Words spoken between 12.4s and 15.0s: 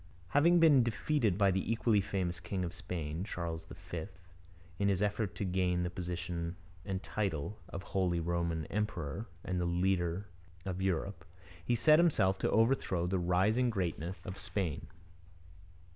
overthrow the rising greatness of Spain.